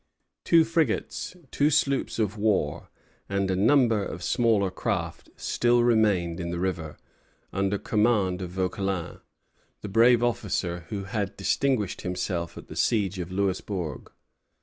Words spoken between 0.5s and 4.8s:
frigates, two sloops of war, and a number of smaller